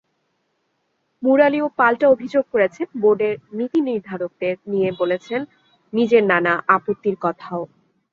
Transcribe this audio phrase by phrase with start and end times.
[1.23, 5.39] মুরালিও পাল্টা অভিযোগ করেছেন, বোর্ডের নীতিনির্ধারকদের নিয়ে বলেছেন
[5.93, 7.61] নিজের নানা আপত্তির কথাও।